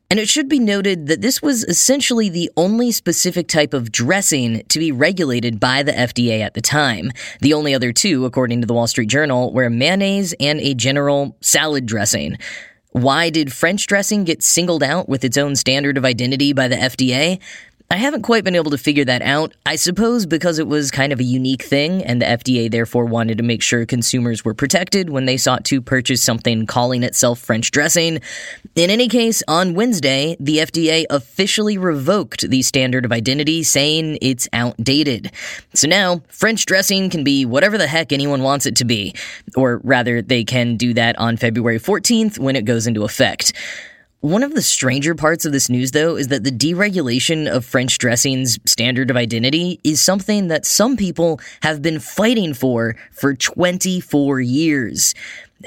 And 0.10 0.20
it 0.20 0.28
should 0.28 0.50
be 0.50 0.58
noted 0.58 1.06
that 1.06 1.22
this 1.22 1.40
was 1.40 1.64
essentially 1.66 2.30
the 2.30 2.50
only 2.58 2.92
specific 2.92 3.48
type 3.48 3.76
of 3.76 3.92
dressing 3.92 4.64
to 4.70 4.80
be 4.80 4.92
regulated 4.92 5.60
by 5.60 5.84
the 5.84 5.92
FDA 5.92 6.40
at 6.40 6.56
the 6.56 6.62
time. 6.62 7.12
The 7.42 7.54
only 7.54 7.76
other 7.76 7.94
two, 7.94 8.26
according 8.26 8.62
to 8.62 8.68
the 8.68 8.74
Wall 8.74 8.88
Street 8.88 9.10
Journal, 9.10 9.54
were 9.54 9.70
mayonnaise 9.70 10.34
and 10.40 10.60
a 10.62 10.74
general 10.74 11.38
salad 11.42 11.86
dressing. 11.86 12.40
Why 12.92 13.30
did 13.30 13.54
French 13.54 13.86
dressing 13.86 14.24
get 14.24 14.42
singled 14.42 14.82
out 14.82 15.08
with 15.08 15.24
its 15.24 15.38
own 15.38 15.56
standard 15.56 15.96
of 15.96 16.06
identity 16.06 16.54
by 16.54 16.68
the 16.68 16.76
FDA? 16.76 17.40
I 17.92 17.98
haven't 17.98 18.22
quite 18.22 18.44
been 18.44 18.54
able 18.54 18.70
to 18.70 18.78
figure 18.78 19.06
that 19.06 19.24
out. 19.24 19.56
I 19.66 19.76
suppose 19.76 20.28
because 20.28 20.60
it 20.60 20.68
was 20.68 20.92
kind 20.92 21.12
of 21.12 21.20
a 21.20 21.24
unique 21.24 21.64
thing, 21.64 22.04
and 22.04 22.22
the 22.22 22.26
FDA 22.28 22.70
therefore 22.70 23.06
wanted 23.06 23.40
to 23.40 23.44
make 23.44 23.64
sure 23.64 23.84
consumers 23.88 24.46
were 24.46 24.54
protected 24.54 25.10
when 25.10 25.26
they 25.26 25.38
sought 25.38 25.66
to 25.66 25.82
purchase 25.82 26.22
something 26.22 26.68
calling 26.68 27.02
itself 27.02 27.40
French 27.40 27.72
dressing. 27.72 28.20
In 28.76 28.92
any 28.92 29.08
case, 29.08 29.42
on 29.48 29.74
Wednesday, 29.74 30.38
the 30.40 30.58
FDA 30.58 31.06
officially 31.10 31.80
revoked 31.80 32.48
the 32.48 32.62
standard 32.62 33.06
of 33.06 33.12
identity, 33.12 33.64
saying 33.64 34.20
it's 34.22 34.48
outdated. 34.54 35.32
So 35.74 35.88
now, 35.88 36.22
French 36.28 36.68
dressing 36.68 37.10
can 37.10 37.24
be 37.24 37.44
whatever 37.44 37.80
the 37.80 37.88
heck 37.88 38.12
anyone 38.12 38.44
wants 38.44 38.68
it 38.68 38.76
to 38.76 38.86
be. 38.86 39.16
Or 39.56 39.82
rather, 39.84 40.22
they 40.22 40.44
can 40.44 40.78
do 40.78 40.94
that 40.94 41.18
on 41.18 41.38
February 41.38 41.80
14th 41.80 42.38
when 42.38 42.56
it 42.56 42.66
goes 42.66 42.86
into 42.86 43.04
effect. 43.04 43.52
One 44.22 44.44
of 44.44 44.54
the 44.54 44.62
stranger 44.62 45.16
parts 45.16 45.46
of 45.46 45.54
this 45.54 45.70
news, 45.70 45.92
though, 45.92 46.18
is 46.18 46.28
that 46.28 46.44
the 46.44 46.52
deregulation 46.52 47.50
of 47.50 47.64
French 47.64 47.98
dressing's 48.00 48.60
standard 48.66 49.10
of 49.10 49.16
identity 49.16 49.80
is 49.86 50.02
something 50.02 50.50
that 50.50 50.66
some 50.66 50.98
people 50.98 51.40
have 51.62 51.82
been 51.82 52.02
fighting 52.02 52.54
for 52.54 52.98
for 53.14 53.34
24 53.34 54.42
years. 54.42 55.16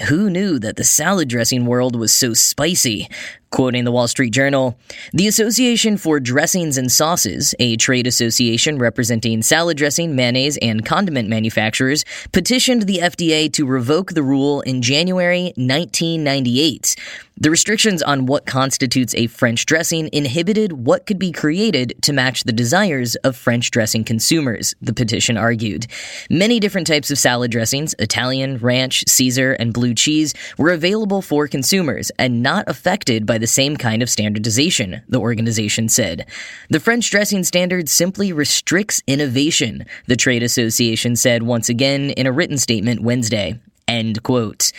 Who 0.09 0.28
knew 0.28 0.59
that 0.59 0.76
the 0.76 0.85
salad 0.85 1.30
dressing 1.30 1.64
world 1.64 1.97
was 1.97 2.12
so 2.12 2.35
spicy? 2.35 3.09
Quoting 3.52 3.85
the 3.85 3.92
Wall 3.92 4.09
Street 4.09 4.30
Journal, 4.30 4.78
the 5.12 5.28
Association 5.28 5.99
for 5.99 6.18
Dressings 6.18 6.78
and 6.78 6.90
Sauces, 6.90 7.54
a 7.59 7.76
trade 7.76 8.06
association 8.06 8.78
representing 8.78 9.42
salad 9.42 9.76
dressing, 9.76 10.16
mayonnaise, 10.16 10.56
and 10.62 10.87
condiment 10.87 11.28
manufacturers, 11.28 12.06
petitioned 12.32 12.85
the 12.85 13.00
FDA 13.02 13.52
to 13.52 13.66
revoke 13.66 14.14
the 14.14 14.23
rule 14.23 14.62
in 14.62 14.80
January 14.80 15.52
1998. 15.56 16.97
The 17.42 17.50
restrictions 17.50 18.02
on 18.02 18.26
what 18.26 18.47
constitutes 18.47 19.14
a 19.16 19.26
French 19.26 19.66
dressing 19.66 20.09
inhibited 20.12 20.73
what 20.73 21.06
could 21.06 21.18
be 21.18 21.32
created 21.32 21.94
to 22.02 22.12
match 22.12 22.44
the 22.44 22.52
desires 22.52 23.16
of 23.16 23.37
French 23.37 23.71
dressing 23.71 24.04
consumers, 24.04 24.75
the 24.80 24.92
petition 24.92 25.37
argued. 25.37 25.87
Many 26.30 26.61
different 26.61 26.87
types 26.87 27.11
of 27.11 27.18
salad 27.18 27.50
dressings, 27.50 27.94
Italian, 27.99 28.59
ranch, 28.59 29.02
Caesar, 29.09 29.54
and 29.54 29.73
blue 29.75 29.92
cheese, 29.92 30.35
were 30.56 30.71
available 30.71 31.21
for 31.21 31.49
consumers 31.49 32.12
and 32.18 32.42
not 32.42 32.64
affected 32.68 33.26
by 33.26 33.38
the 33.42 33.46
same 33.46 33.76
kind 33.76 34.02
of 34.02 34.08
standardization, 34.08 35.02
the 35.08 35.20
organization 35.20 35.90
said. 35.90 36.26
The 36.70 36.80
French 36.80 37.11
dressing 37.11 37.44
standard 37.44 37.90
simply 37.90 38.32
restricts 38.32 39.02
innovation, 39.06 39.84
the 40.06 40.16
trade 40.16 40.42
association 40.42 41.16
said 41.16 41.42
once 41.42 41.68
again 41.68 42.11
in 42.11 42.26
a 42.26 42.32
written 42.32 42.56
statement 42.56 43.02
Wednesday. 43.02 43.61
End 43.87 44.22
quote. 44.22 44.72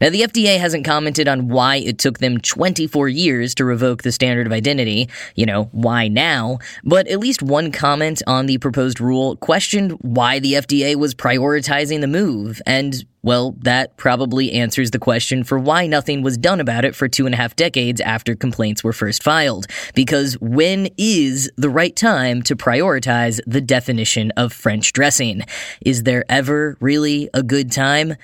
Now, 0.00 0.10
the 0.10 0.22
FDA 0.22 0.58
hasn't 0.58 0.84
commented 0.84 1.26
on 1.26 1.48
why 1.48 1.76
it 1.76 1.98
took 1.98 2.18
them 2.18 2.38
24 2.38 3.08
years 3.08 3.54
to 3.56 3.64
revoke 3.64 4.02
the 4.02 4.12
standard 4.12 4.46
of 4.46 4.52
identity. 4.52 5.08
You 5.34 5.46
know, 5.46 5.64
why 5.72 6.08
now? 6.08 6.58
But 6.84 7.08
at 7.08 7.18
least 7.18 7.42
one 7.42 7.72
comment 7.72 8.22
on 8.26 8.46
the 8.46 8.58
proposed 8.58 9.00
rule 9.00 9.36
questioned 9.36 9.92
why 10.00 10.38
the 10.38 10.54
FDA 10.54 10.94
was 10.94 11.14
prioritizing 11.14 12.00
the 12.00 12.06
move. 12.06 12.62
And, 12.66 13.04
well, 13.28 13.54
that 13.60 13.94
probably 13.98 14.52
answers 14.52 14.90
the 14.90 14.98
question 14.98 15.44
for 15.44 15.58
why 15.58 15.86
nothing 15.86 16.22
was 16.22 16.38
done 16.38 16.60
about 16.60 16.86
it 16.86 16.94
for 16.94 17.08
two 17.08 17.26
and 17.26 17.34
a 17.34 17.36
half 17.36 17.54
decades 17.54 18.00
after 18.00 18.34
complaints 18.34 18.82
were 18.82 18.94
first 18.94 19.22
filed. 19.22 19.66
Because 19.94 20.40
when 20.40 20.88
is 20.96 21.50
the 21.58 21.68
right 21.68 21.94
time 21.94 22.40
to 22.44 22.56
prioritize 22.56 23.38
the 23.46 23.60
definition 23.60 24.30
of 24.38 24.54
French 24.54 24.94
dressing? 24.94 25.42
Is 25.84 26.04
there 26.04 26.24
ever 26.30 26.78
really 26.80 27.28
a 27.34 27.42
good 27.42 27.70
time? 27.70 28.16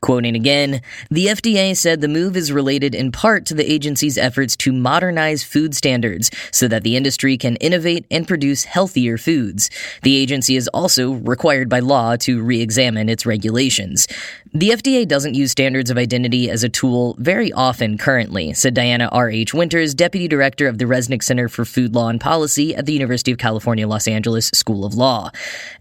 Quoting 0.00 0.36
again, 0.36 0.80
the 1.10 1.26
FDA 1.26 1.76
said 1.76 2.00
the 2.00 2.08
move 2.08 2.36
is 2.36 2.52
related 2.52 2.94
in 2.94 3.10
part 3.10 3.46
to 3.46 3.54
the 3.54 3.70
agency's 3.70 4.16
efforts 4.16 4.56
to 4.58 4.72
modernize 4.72 5.42
food 5.42 5.74
standards 5.74 6.30
so 6.52 6.68
that 6.68 6.84
the 6.84 6.96
industry 6.96 7.36
can 7.36 7.56
innovate 7.56 8.06
and 8.10 8.28
produce 8.28 8.64
healthier 8.64 9.18
foods. 9.18 9.70
The 10.02 10.16
agency 10.16 10.56
is 10.56 10.68
also 10.68 11.12
required 11.12 11.68
by 11.68 11.80
law 11.80 12.16
to 12.16 12.42
re 12.42 12.60
examine 12.60 13.08
its 13.08 13.26
regulations. 13.26 14.06
The 14.54 14.70
FDA 14.70 15.06
doesn't 15.06 15.34
use 15.34 15.50
standards 15.50 15.90
of 15.90 15.98
identity 15.98 16.48
as 16.48 16.64
a 16.64 16.70
tool 16.70 17.16
very 17.18 17.52
often 17.52 17.98
currently, 17.98 18.54
said 18.54 18.72
Diana 18.72 19.08
R.H. 19.12 19.52
Winters, 19.52 19.94
Deputy 19.94 20.26
Director 20.26 20.68
of 20.68 20.78
the 20.78 20.86
Resnick 20.86 21.22
Center 21.22 21.48
for 21.48 21.66
Food 21.66 21.94
Law 21.94 22.08
and 22.08 22.20
Policy 22.20 22.74
at 22.74 22.86
the 22.86 22.94
University 22.94 23.30
of 23.30 23.36
California, 23.36 23.86
Los 23.86 24.08
Angeles 24.08 24.50
School 24.54 24.86
of 24.86 24.94
Law. 24.94 25.30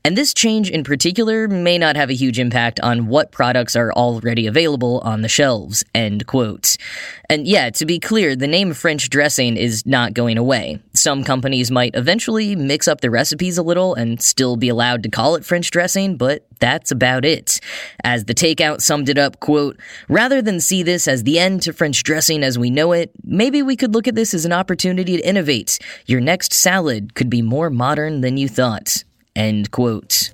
And 0.04 0.18
this 0.18 0.34
change 0.34 0.70
in 0.70 0.84
particular 0.84 1.48
may 1.48 1.78
not 1.78 1.96
have 1.96 2.10
a 2.10 2.14
huge 2.14 2.40
impact 2.40 2.80
on 2.82 3.08
what 3.08 3.32
products 3.32 3.76
are 3.76 3.92
all 3.94 4.07
already 4.08 4.48
available 4.48 5.02
on 5.04 5.22
the 5.22 5.28
shelves. 5.28 5.84
End 5.94 6.26
quote. 6.26 6.78
And 7.30 7.46
yeah, 7.46 7.70
to 7.72 7.86
be 7.86 8.00
clear, 8.00 8.36
the 8.36 8.48
name 8.48 8.74
French 8.74 9.10
dressing 9.10 9.58
is 9.58 9.86
not 9.86 10.14
going 10.14 10.38
away. 10.38 10.80
Some 10.94 11.24
companies 11.24 11.70
might 11.70 11.96
eventually 11.96 12.56
mix 12.56 12.88
up 12.88 13.02
the 13.02 13.12
recipes 13.12 13.58
a 13.58 13.64
little 13.64 13.94
and 13.94 14.22
still 14.22 14.56
be 14.56 14.70
allowed 14.70 15.04
to 15.04 15.10
call 15.10 15.36
it 15.36 15.44
French 15.44 15.70
dressing, 15.72 16.16
but 16.16 16.48
that's 16.60 16.90
about 16.90 17.26
it. 17.26 17.60
As 18.04 18.26
the 18.26 18.34
takeout 18.34 18.82
summed 18.82 19.10
it 19.10 19.18
up, 19.18 19.40
quote, 19.40 19.78
rather 20.08 20.42
than 20.42 20.60
see 20.60 20.84
this 20.84 21.08
as 21.08 21.24
the 21.24 21.38
end 21.38 21.62
to 21.64 21.74
French 21.74 22.02
dressing 22.04 22.44
as 22.44 22.58
we 22.58 22.70
know 22.70 22.94
it, 22.94 23.12
maybe 23.24 23.62
we 23.62 23.76
could 23.76 23.94
look 23.94 24.08
at 24.08 24.16
this 24.16 24.34
as 24.34 24.46
an 24.46 24.54
opportunity 24.54 25.18
to 25.18 25.28
innovate. 25.28 25.80
Your 26.06 26.22
next 26.22 26.54
salad 26.54 27.14
could 27.14 27.30
be 27.30 27.42
more 27.42 27.70
modern 27.70 28.22
than 28.22 28.38
you 28.38 28.48
thought. 28.48 29.04
End 29.36 29.70
quote. 29.72 30.32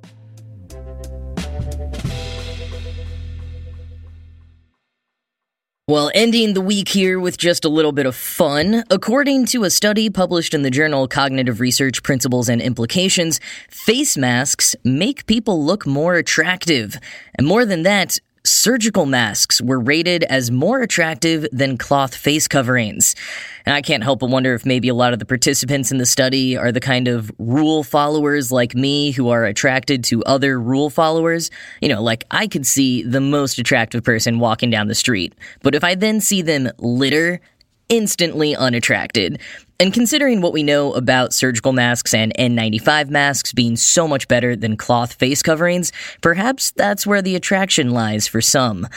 Well, 5.93 6.09
ending 6.15 6.55
the 6.55 6.61
week 6.61 6.87
here 6.87 7.19
with 7.19 7.37
just 7.37 7.65
a 7.65 7.69
little 7.69 7.91
bit 7.91 8.07
of 8.07 8.15
fun. 8.15 8.83
According 8.89 9.45
to 9.45 9.63
a 9.63 9.69
study 9.69 10.09
published 10.09 10.55
in 10.55 10.63
the 10.63 10.71
journal 10.71 11.07
Cognitive 11.07 11.59
Research 11.59 12.01
Principles 12.01 12.49
and 12.49 12.59
Implications, 12.59 13.39
face 13.69 14.17
masks 14.17 14.75
make 14.83 15.27
people 15.27 15.63
look 15.63 15.85
more 15.85 16.15
attractive. 16.15 16.97
And 17.35 17.45
more 17.45 17.63
than 17.63 17.83
that, 17.83 18.17
surgical 18.45 19.05
masks 19.05 19.61
were 19.61 19.79
rated 19.79 20.23
as 20.25 20.51
more 20.51 20.81
attractive 20.81 21.47
than 21.51 21.77
cloth 21.77 22.13
face 22.13 22.47
coverings. 22.47 23.15
And 23.65 23.73
I 23.73 23.81
can't 23.81 24.03
help 24.03 24.19
but 24.19 24.29
wonder 24.29 24.53
if 24.53 24.65
maybe 24.65 24.89
a 24.89 24.93
lot 24.93 25.13
of 25.13 25.19
the 25.19 25.25
participants 25.25 25.91
in 25.91 25.97
the 25.97 26.05
study 26.05 26.57
are 26.57 26.71
the 26.71 26.81
kind 26.81 27.07
of 27.07 27.31
rule 27.37 27.83
followers 27.83 28.51
like 28.51 28.75
me 28.75 29.11
who 29.11 29.29
are 29.29 29.45
attracted 29.45 30.03
to 30.05 30.23
other 30.25 30.59
rule 30.59 30.89
followers. 30.89 31.49
You 31.81 31.89
know, 31.89 32.01
like 32.01 32.25
I 32.31 32.47
could 32.47 32.67
see 32.67 33.03
the 33.03 33.21
most 33.21 33.59
attractive 33.59 34.03
person 34.03 34.39
walking 34.39 34.69
down 34.69 34.87
the 34.87 34.95
street, 34.95 35.33
but 35.61 35.73
if 35.73 35.83
I 35.83 35.95
then 35.95 36.19
see 36.19 36.41
them 36.41 36.69
litter, 36.79 37.39
instantly 37.93 38.55
unattracted. 38.55 39.39
And 39.79 39.93
considering 39.93 40.41
what 40.41 40.51
we 40.51 40.63
know 40.63 40.93
about 40.93 41.31
surgical 41.31 41.73
masks 41.73 42.11
and 42.11 42.33
N95 42.39 43.11
masks 43.11 43.53
being 43.53 43.75
so 43.75 44.07
much 44.07 44.27
better 44.27 44.55
than 44.55 44.77
cloth 44.77 45.13
face 45.13 45.43
coverings, 45.43 45.91
perhaps 46.21 46.71
that's 46.71 47.05
where 47.05 47.21
the 47.21 47.35
attraction 47.35 47.91
lies 47.91 48.27
for 48.27 48.41
some. 48.41 48.87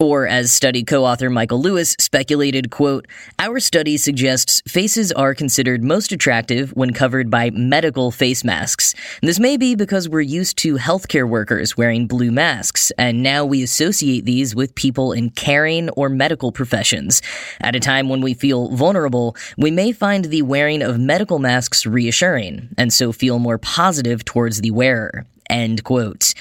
Or, 0.00 0.26
as 0.26 0.50
study 0.50 0.82
co-author 0.82 1.28
Michael 1.28 1.60
Lewis 1.60 1.94
speculated, 1.98 2.70
quote, 2.70 3.06
Our 3.38 3.60
study 3.60 3.98
suggests 3.98 4.62
faces 4.66 5.12
are 5.12 5.34
considered 5.34 5.84
most 5.84 6.10
attractive 6.10 6.70
when 6.70 6.94
covered 6.94 7.30
by 7.30 7.50
medical 7.50 8.10
face 8.10 8.42
masks. 8.42 8.94
This 9.20 9.38
may 9.38 9.58
be 9.58 9.74
because 9.74 10.08
we're 10.08 10.22
used 10.22 10.56
to 10.58 10.76
healthcare 10.76 11.28
workers 11.28 11.76
wearing 11.76 12.06
blue 12.06 12.30
masks, 12.30 12.90
and 12.96 13.22
now 13.22 13.44
we 13.44 13.62
associate 13.62 14.24
these 14.24 14.54
with 14.54 14.74
people 14.74 15.12
in 15.12 15.28
caring 15.28 15.90
or 15.90 16.08
medical 16.08 16.50
professions. 16.50 17.20
At 17.60 17.76
a 17.76 17.80
time 17.80 18.08
when 18.08 18.22
we 18.22 18.32
feel 18.32 18.68
vulnerable, 18.68 19.36
we 19.58 19.70
may 19.70 19.92
find 19.92 20.24
the 20.24 20.40
wearing 20.40 20.80
of 20.80 20.98
medical 20.98 21.38
masks 21.38 21.84
reassuring, 21.84 22.70
and 22.78 22.90
so 22.90 23.12
feel 23.12 23.38
more 23.38 23.58
positive 23.58 24.24
towards 24.24 24.62
the 24.62 24.70
wearer. 24.70 25.26
End 25.50 25.82
quote. 25.82 26.32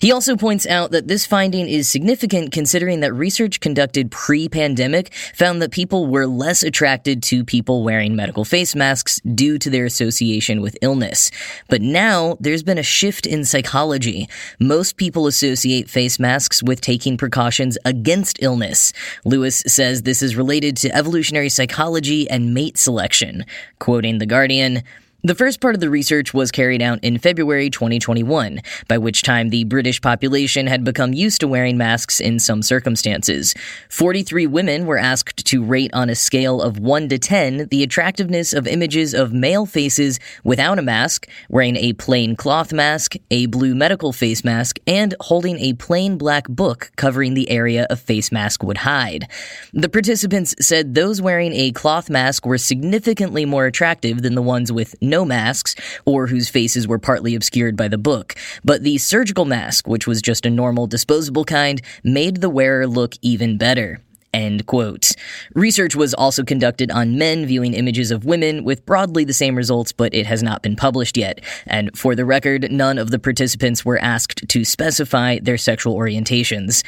He 0.00 0.10
also 0.12 0.36
points 0.36 0.66
out 0.66 0.90
that 0.90 1.06
this 1.06 1.24
finding 1.24 1.68
is 1.68 1.88
significant 1.88 2.52
considering 2.52 3.00
that 3.00 3.14
research 3.14 3.60
conducted 3.60 4.10
pre 4.10 4.48
pandemic 4.48 5.14
found 5.34 5.62
that 5.62 5.70
people 5.70 6.08
were 6.08 6.26
less 6.26 6.64
attracted 6.64 7.22
to 7.24 7.44
people 7.44 7.84
wearing 7.84 8.16
medical 8.16 8.44
face 8.44 8.74
masks 8.74 9.20
due 9.20 9.56
to 9.58 9.70
their 9.70 9.84
association 9.84 10.60
with 10.60 10.76
illness. 10.82 11.30
But 11.68 11.80
now 11.80 12.36
there's 12.40 12.64
been 12.64 12.76
a 12.76 12.82
shift 12.82 13.24
in 13.24 13.44
psychology. 13.44 14.28
Most 14.58 14.96
people 14.96 15.28
associate 15.28 15.88
face 15.88 16.18
masks 16.18 16.62
with 16.62 16.80
taking 16.80 17.16
precautions 17.16 17.78
against 17.84 18.42
illness. 18.42 18.92
Lewis 19.24 19.62
says 19.66 20.02
this 20.02 20.22
is 20.22 20.36
related 20.36 20.76
to 20.78 20.94
evolutionary 20.94 21.48
psychology 21.48 22.28
and 22.28 22.52
mate 22.52 22.78
selection. 22.78 23.44
Quoting 23.78 24.18
The 24.18 24.26
Guardian, 24.26 24.82
the 25.26 25.34
first 25.34 25.60
part 25.60 25.74
of 25.74 25.80
the 25.80 25.90
research 25.90 26.32
was 26.32 26.52
carried 26.52 26.80
out 26.80 27.02
in 27.02 27.18
February 27.18 27.68
2021, 27.68 28.60
by 28.86 28.96
which 28.96 29.22
time 29.22 29.50
the 29.50 29.64
British 29.64 30.00
population 30.00 30.68
had 30.68 30.84
become 30.84 31.12
used 31.12 31.40
to 31.40 31.48
wearing 31.48 31.76
masks 31.76 32.20
in 32.20 32.38
some 32.38 32.62
circumstances. 32.62 33.52
43 33.90 34.46
women 34.46 34.86
were 34.86 34.98
asked 34.98 35.44
to 35.46 35.64
rate 35.64 35.92
on 35.92 36.08
a 36.08 36.14
scale 36.14 36.62
of 36.62 36.78
1 36.78 37.08
to 37.08 37.18
10 37.18 37.66
the 37.72 37.82
attractiveness 37.82 38.52
of 38.52 38.68
images 38.68 39.14
of 39.14 39.32
male 39.32 39.66
faces 39.66 40.20
without 40.44 40.78
a 40.78 40.82
mask, 40.82 41.28
wearing 41.48 41.74
a 41.74 41.92
plain 41.94 42.36
cloth 42.36 42.72
mask, 42.72 43.14
a 43.32 43.46
blue 43.46 43.74
medical 43.74 44.12
face 44.12 44.44
mask, 44.44 44.78
and 44.86 45.16
holding 45.22 45.58
a 45.58 45.72
plain 45.72 46.16
black 46.16 46.46
book 46.48 46.92
covering 46.94 47.34
the 47.34 47.50
area 47.50 47.84
a 47.90 47.96
face 47.96 48.30
mask 48.30 48.62
would 48.62 48.78
hide. 48.78 49.26
The 49.72 49.88
participants 49.88 50.54
said 50.60 50.94
those 50.94 51.20
wearing 51.20 51.52
a 51.52 51.72
cloth 51.72 52.08
mask 52.08 52.46
were 52.46 52.58
significantly 52.58 53.44
more 53.44 53.66
attractive 53.66 54.22
than 54.22 54.36
the 54.36 54.42
ones 54.42 54.70
with 54.70 54.94
no 55.02 55.15
no 55.16 55.24
masks 55.24 55.74
or 56.04 56.26
whose 56.26 56.50
faces 56.50 56.86
were 56.86 56.98
partly 56.98 57.34
obscured 57.34 57.74
by 57.74 57.88
the 57.88 57.96
book. 58.10 58.34
But 58.62 58.82
the 58.82 58.98
surgical 58.98 59.46
mask, 59.46 59.88
which 59.88 60.06
was 60.06 60.20
just 60.20 60.44
a 60.44 60.50
normal 60.50 60.86
disposable 60.86 61.46
kind, 61.46 61.80
made 62.04 62.42
the 62.42 62.50
wearer 62.50 62.86
look 62.86 63.14
even 63.22 63.56
better. 63.56 64.00
End 64.36 64.66
quote. 64.66 65.12
Research 65.54 65.96
was 65.96 66.12
also 66.12 66.44
conducted 66.44 66.90
on 66.90 67.16
men 67.16 67.46
viewing 67.46 67.72
images 67.72 68.10
of 68.10 68.26
women 68.26 68.64
with 68.64 68.84
broadly 68.84 69.24
the 69.24 69.32
same 69.32 69.56
results, 69.56 69.92
but 69.92 70.12
it 70.12 70.26
has 70.26 70.42
not 70.42 70.60
been 70.60 70.76
published 70.76 71.16
yet. 71.16 71.40
And 71.66 71.96
for 71.96 72.14
the 72.14 72.26
record, 72.26 72.70
none 72.70 72.98
of 72.98 73.10
the 73.10 73.18
participants 73.18 73.82
were 73.82 73.98
asked 73.98 74.46
to 74.46 74.62
specify 74.62 75.38
their 75.38 75.56
sexual 75.56 75.96
orientations. 75.96 76.84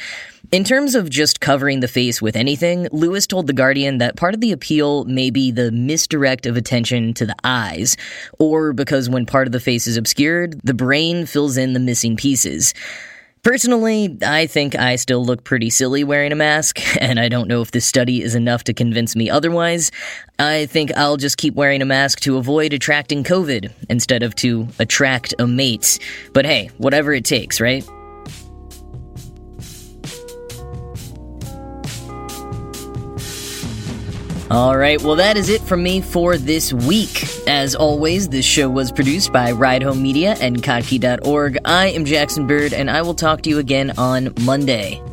In 0.51 0.63
terms 0.63 0.93
of 0.93 1.09
just 1.09 1.41
covering 1.41 1.79
the 1.79 1.87
face 1.87 2.21
with 2.21 2.35
anything, 2.35 2.87
Lewis 2.91 3.25
told 3.25 3.47
The 3.47 3.53
Guardian 3.53 3.97
that 3.97 4.15
part 4.15 4.35
of 4.35 4.41
the 4.41 4.51
appeal 4.51 5.05
may 5.05 5.31
be 5.31 5.49
the 5.49 5.71
misdirect 5.71 6.45
of 6.45 6.55
attention 6.55 7.15
to 7.15 7.25
the 7.25 7.35
eyes, 7.43 7.97
or 8.37 8.73
because 8.73 9.09
when 9.09 9.25
part 9.25 9.47
of 9.47 9.53
the 9.53 9.59
face 9.59 9.87
is 9.87 9.97
obscured, 9.97 10.61
the 10.63 10.75
brain 10.75 11.25
fills 11.25 11.57
in 11.57 11.73
the 11.73 11.79
missing 11.79 12.15
pieces. 12.15 12.75
Personally, 13.41 14.17
I 14.21 14.47
think 14.47 14.75
I 14.75 14.97
still 14.97 15.23
look 15.23 15.45
pretty 15.45 15.69
silly 15.69 16.03
wearing 16.03 16.31
a 16.31 16.35
mask, 16.35 16.79
and 17.01 17.19
I 17.19 17.29
don't 17.29 17.47
know 17.47 17.61
if 17.61 17.71
this 17.71 17.85
study 17.85 18.21
is 18.21 18.35
enough 18.35 18.63
to 18.65 18.73
convince 18.73 19.15
me 19.15 19.29
otherwise. 19.29 19.91
I 20.37 20.65
think 20.65 20.91
I'll 20.97 21.17
just 21.17 21.37
keep 21.37 21.55
wearing 21.55 21.81
a 21.81 21.85
mask 21.85 22.19
to 22.21 22.37
avoid 22.37 22.73
attracting 22.73 23.23
COVID 23.23 23.71
instead 23.89 24.23
of 24.23 24.35
to 24.35 24.67
attract 24.79 25.33
a 25.39 25.47
mate. 25.47 25.99
But 26.33 26.45
hey, 26.45 26.69
whatever 26.77 27.13
it 27.13 27.25
takes, 27.25 27.61
right? 27.61 27.87
All 34.51 34.75
right, 34.75 34.99
well, 35.03 35.15
that 35.17 35.37
is 35.37 35.47
it 35.49 35.61
from 35.61 35.83
me 35.83 36.01
for 36.01 36.35
this 36.35 36.73
week. 36.73 37.23
As 37.47 37.75
always, 37.75 38.29
this 38.29 38.45
show 38.45 38.67
was 38.67 38.91
produced 38.91 39.31
by 39.31 39.51
Ride 39.51 39.83
Home 39.83 40.01
Media 40.01 40.35
and 40.41 40.63
Kottke.org. 40.63 41.59
I 41.65 41.89
am 41.89 42.03
Jackson 42.03 42.47
Bird, 42.47 42.73
and 42.73 42.89
I 42.89 43.03
will 43.03 43.13
talk 43.13 43.43
to 43.43 43.49
you 43.51 43.59
again 43.59 43.91
on 43.99 44.33
Monday. 44.41 45.03